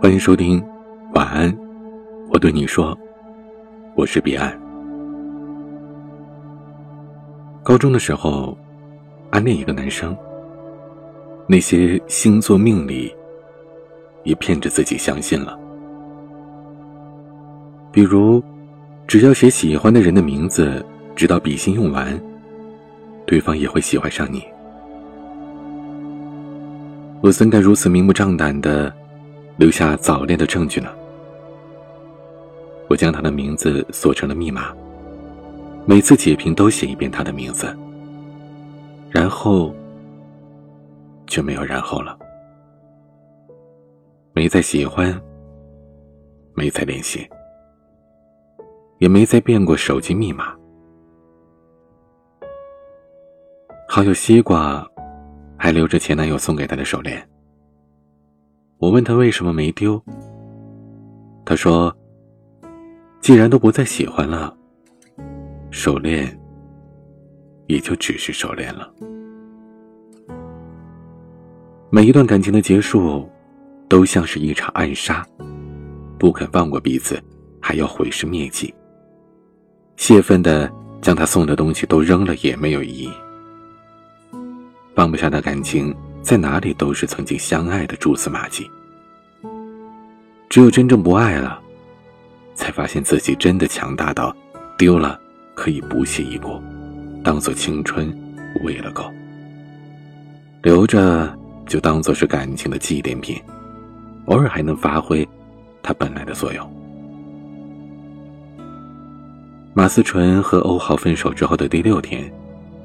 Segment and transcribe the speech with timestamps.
[0.00, 0.64] 欢迎收听，
[1.12, 1.52] 晚安，
[2.32, 2.96] 我对你说，
[3.96, 4.56] 我是彼岸。
[7.64, 8.56] 高中的时候，
[9.30, 10.16] 暗恋一个男生，
[11.48, 13.12] 那些星座命理
[14.22, 15.58] 也骗着自己相信了。
[17.90, 18.40] 比如，
[19.08, 20.84] 只要写喜欢的人的名字，
[21.16, 22.16] 直到笔芯用完，
[23.26, 24.44] 对方也会喜欢上你。
[27.20, 28.94] 我怎敢如此明目张胆的？
[29.58, 30.88] 留下早恋的证据呢？
[32.88, 34.72] 我将他的名字锁成了密码，
[35.84, 37.76] 每次解屏都写一遍他的名字，
[39.10, 39.74] 然后
[41.26, 42.16] 就没有然后了，
[44.32, 45.20] 没再喜欢，
[46.54, 47.28] 没再联系，
[48.98, 50.54] 也没再变过手机密码。
[53.88, 54.88] 好友西瓜
[55.56, 57.28] 还留着前男友送给她的手链。
[58.78, 60.00] 我问他为什么没丢，
[61.44, 61.92] 他说
[63.20, 64.56] ：“既然都不再喜欢了，
[65.72, 66.38] 手链
[67.66, 68.88] 也就只是手链了。”
[71.90, 73.28] 每一段感情的结束，
[73.88, 75.26] 都像是一场暗杀，
[76.16, 77.20] 不肯放过彼此，
[77.60, 78.72] 还要毁尸灭迹。
[79.96, 83.10] 泄愤的将他送的东西都扔了也没有意义。
[84.94, 85.92] 放不下的感情。
[86.28, 88.70] 在哪里都是曾经相爱的蛛丝马迹。
[90.50, 91.58] 只有真正不爱了，
[92.54, 94.36] 才发现自己真的强大到
[94.76, 95.18] 丢了
[95.54, 96.60] 可以不屑一顾，
[97.24, 98.14] 当做青春
[98.62, 99.04] 喂了狗；
[100.60, 101.34] 留着
[101.66, 103.40] 就当做是感情的纪念品，
[104.26, 105.26] 偶尔还能发挥
[105.82, 106.70] 它本来的作用。
[109.72, 112.30] 马思纯和欧豪分手之后的第六天，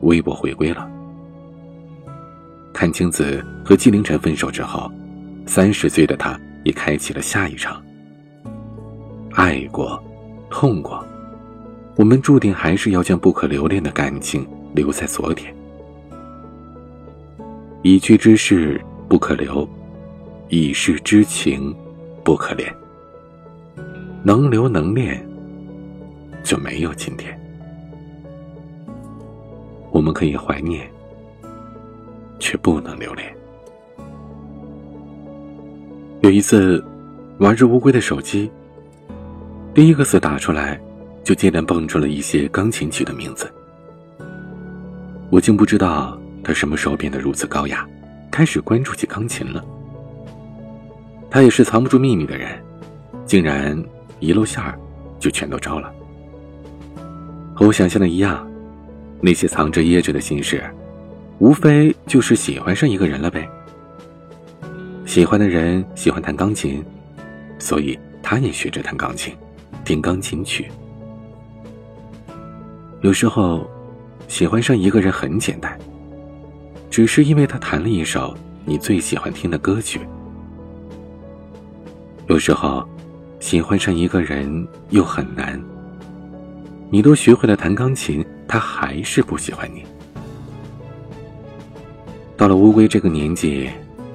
[0.00, 0.90] 微博回归了。
[2.78, 4.88] 阚清子和纪凌尘分手之后，
[5.46, 7.82] 三十岁的他也开启了下一场。
[9.32, 10.00] 爱过，
[10.48, 11.04] 痛过，
[11.96, 15.52] 我们注定还是要将不可留恋的感情留在昨天。
[17.82, 19.68] 已去之事不可留，
[20.48, 21.74] 已逝之情
[22.22, 22.72] 不可恋。
[24.22, 25.20] 能留能恋，
[26.44, 27.36] 就没有今天。
[29.90, 30.88] 我们可以怀念。
[32.38, 33.34] 却不能留恋。
[36.20, 36.84] 有一次，
[37.38, 38.50] 玩着乌龟的手机，
[39.72, 40.80] 第一个字打出来，
[41.22, 43.48] 就接连蹦出了一些钢琴曲的名字。
[45.30, 47.86] 我竟不知道他什么时候变得如此高雅，
[48.30, 49.64] 开始关注起钢琴了。
[51.30, 52.58] 他也是藏不住秘密的人，
[53.24, 53.80] 竟然
[54.18, 54.76] 一露馅儿
[55.18, 55.92] 就全都招了。
[57.54, 58.44] 和我想象的一样，
[59.20, 60.62] 那些藏着掖着的心事。
[61.38, 63.48] 无非就是喜欢上一个人了呗。
[65.06, 66.84] 喜欢的人喜欢弹钢琴，
[67.58, 69.34] 所以他也学着弹钢琴，
[69.84, 70.68] 听钢琴曲。
[73.00, 73.68] 有时候，
[74.26, 75.78] 喜欢上一个人很简单，
[76.90, 80.00] 只是因为他弹了一首你最喜欢听的歌曲。
[82.26, 82.86] 有时候，
[83.38, 85.58] 喜欢上一个人又很难，
[86.90, 89.84] 你都学会了弹钢琴，他还是不喜欢你。
[92.38, 93.68] 到了乌龟这个年纪，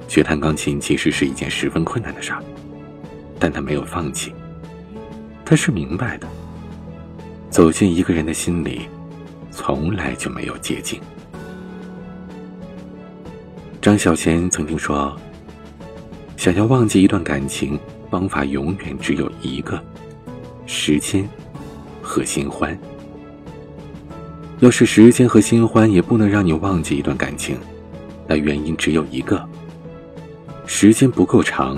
[0.08, 2.42] 学弹钢琴其实是一件十分困难的事儿，
[3.38, 4.32] 但他没有放弃。
[5.44, 6.26] 他是明白的，
[7.50, 8.88] 走进一个人的心里，
[9.50, 10.98] 从来就没有捷径。
[13.82, 15.14] 张小娴曾经说
[16.34, 17.78] ：“想要忘记一段感情，
[18.10, 19.78] 方法永远只有一个，
[20.64, 21.28] 时间
[22.00, 22.74] 和新欢。
[24.60, 27.58] 要是时间和新欢也不能让你忘记一段感情。”
[28.26, 29.46] 那原因只有一个：
[30.66, 31.76] 时间不够长，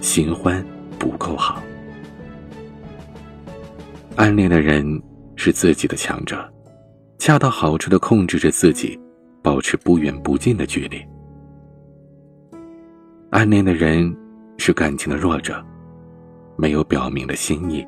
[0.00, 0.64] 新欢
[0.98, 1.62] 不够好。
[4.16, 5.02] 暗恋的人
[5.36, 6.46] 是自己的强者，
[7.18, 8.98] 恰到好处的控制着自己，
[9.42, 11.00] 保持不远不近的距离。
[13.30, 14.14] 暗恋的人
[14.58, 15.64] 是感情的弱者，
[16.56, 17.86] 没有表明的心意，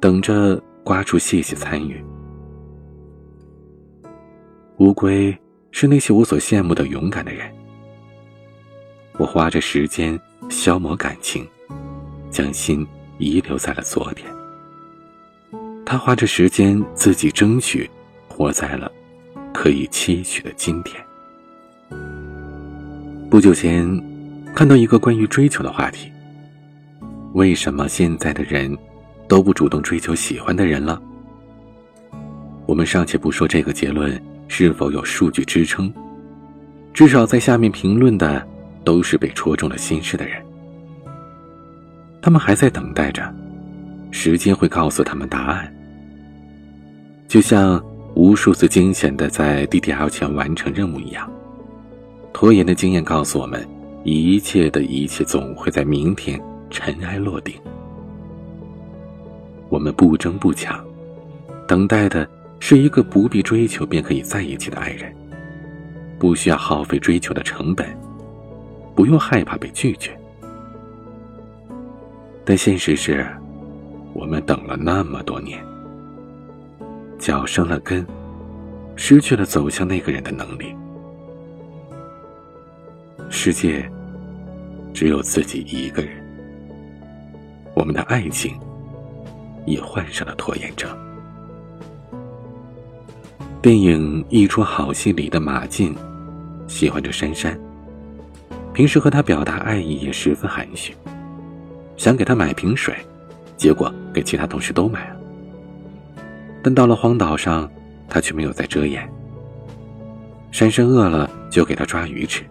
[0.00, 2.04] 等着刮出谢谢参与。
[4.78, 5.36] 乌龟。
[5.70, 7.50] 是那些我所羡慕的勇敢的人。
[9.18, 10.18] 我花着时间
[10.48, 11.46] 消磨感情，
[12.30, 12.86] 将心
[13.18, 14.30] 遗留在了昨天。
[15.84, 17.90] 他花着时间自己争取，
[18.28, 18.90] 活在了
[19.52, 21.02] 可以期许的今天。
[23.30, 23.86] 不久前，
[24.54, 26.12] 看到一个关于追求的话题：
[27.32, 28.76] 为什么现在的人
[29.26, 31.00] 都不主动追求喜欢的人了？
[32.66, 34.20] 我们尚且不说这个结论。
[34.48, 35.92] 是否有数据支撑？
[36.92, 38.44] 至少在下面评论的
[38.82, 40.42] 都是被戳中了心事的人。
[42.20, 43.32] 他们还在等待着，
[44.10, 45.72] 时间会告诉他们答案。
[47.28, 47.80] 就像
[48.14, 51.30] 无数次惊险的在 DDL 前完成任务一样，
[52.32, 53.64] 拖延的经验告诉我们，
[54.02, 56.40] 一切的一切总会在明天
[56.70, 57.54] 尘埃落定。
[59.68, 60.84] 我们不争不抢，
[61.66, 62.28] 等待的
[62.60, 65.14] 是一个不必追求便可以在一起的爱人，
[66.18, 67.88] 不需要耗费追求的成本，
[68.94, 70.18] 不用害怕被拒绝。
[72.44, 73.26] 但现实是，
[74.12, 75.62] 我们等了那么多年，
[77.18, 78.06] 脚生了根，
[78.96, 80.74] 失去了走向那个人的能力。
[83.30, 83.88] 世界
[84.92, 86.10] 只有自己一个人，
[87.74, 88.58] 我们的爱情
[89.64, 90.90] 也患上了拖延症。
[93.68, 95.94] 电影《一出好戏》里的马进
[96.66, 97.54] 喜欢着珊珊，
[98.72, 100.94] 平时和她表达爱意也十分含蓄。
[101.94, 102.96] 想给他买瓶水，
[103.58, 105.16] 结果给其他同事都买了。
[106.64, 107.70] 但到了荒岛上，
[108.08, 109.06] 他却没有再遮掩。
[110.50, 112.42] 珊珊饿了就给他抓鱼吃，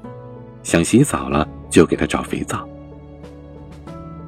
[0.62, 2.64] 想洗澡了就给他找肥皂。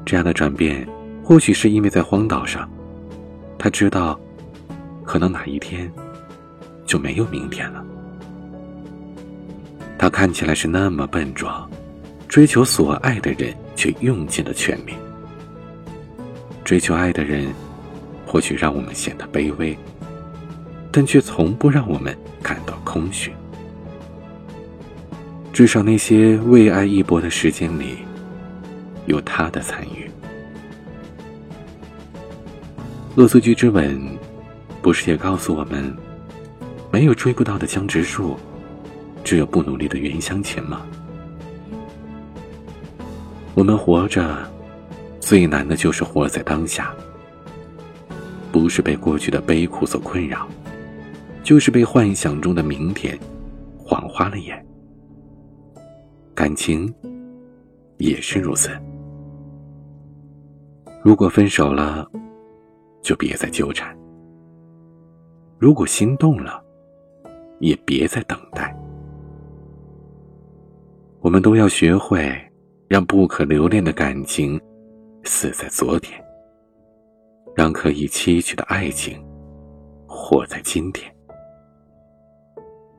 [0.04, 0.90] 这样的转变，
[1.24, 2.68] 或许是因为在荒岛上，
[3.60, 4.20] 他知道，
[5.06, 5.88] 可能哪一天
[6.90, 7.86] 就没有明天了。
[9.96, 11.70] 他看起来是那么笨拙，
[12.28, 14.94] 追求所爱的人却用尽了全力。
[16.66, 17.54] 追求爱的人，
[18.26, 19.78] 或许让我们显得卑微，
[20.92, 23.32] 但却从不让我们感到空虚。
[25.54, 27.98] 至少那些为爱一搏的时间里，
[29.06, 30.10] 有他的参与。
[33.22, 33.96] 《恶作剧之吻》
[34.82, 35.96] 不是也告诉我们，
[36.92, 38.36] 没有追不到的江直树，
[39.24, 40.82] 只有不努力的袁湘琴吗？
[43.56, 44.50] 我们活着。
[45.20, 46.92] 最难的就是活在当下，
[48.52, 50.48] 不是被过去的悲苦所困扰，
[51.44, 53.20] 就是被幻想中的明天
[53.78, 54.66] 晃花了眼。
[56.34, 56.92] 感情
[57.98, 58.72] 也是如此。
[61.04, 62.10] 如果分手了，
[63.04, 63.96] 就别再纠缠；
[65.60, 66.60] 如果心动了，
[67.60, 68.76] 也别再等待。
[71.22, 72.32] 我们都要学会
[72.88, 74.60] 让不可留恋的感情。
[75.26, 76.20] 死在昨天，
[77.54, 79.22] 让可以期许的爱情
[80.08, 81.14] 活在今天，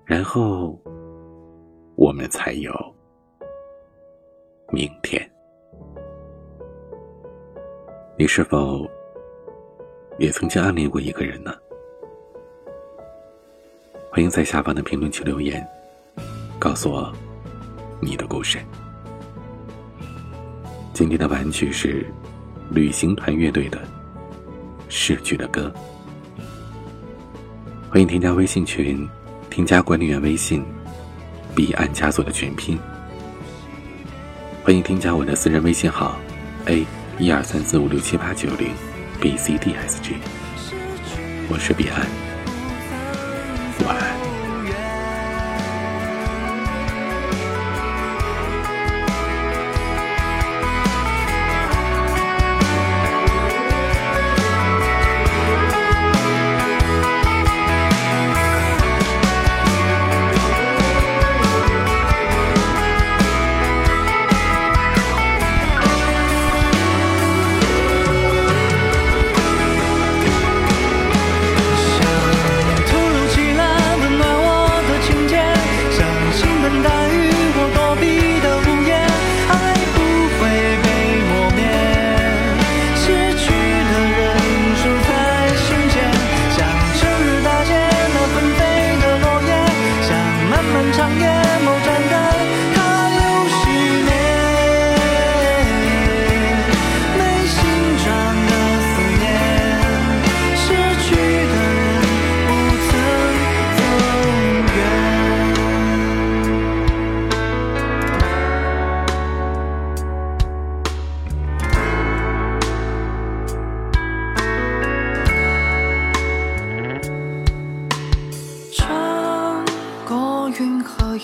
[0.04, 0.78] 然后
[1.96, 2.70] 我们才有
[4.70, 5.28] 明天。
[8.18, 8.86] 你是否
[10.18, 11.54] 也曾经暗恋过一个人呢？
[14.12, 15.64] 欢迎在下方的评论区留言，
[16.58, 17.14] 告诉我
[18.00, 18.58] 你的故事。
[20.92, 22.04] 今天的玩具是
[22.72, 23.78] 旅行团乐队的
[24.88, 25.72] 《逝去的歌》。
[27.88, 29.08] 欢迎添加微信群，
[29.48, 30.64] 添加管理员微信
[31.54, 32.76] “彼岸家族”的全拼。
[34.64, 36.16] 欢迎添加我的私人微信号
[36.66, 36.84] ：a
[37.16, 38.72] 一二三四五六七八九零
[39.20, 40.16] b c d s g。
[41.48, 42.06] 我是彼岸，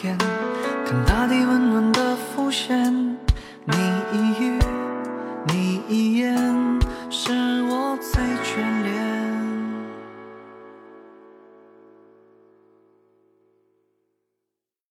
[0.02, 0.35] 看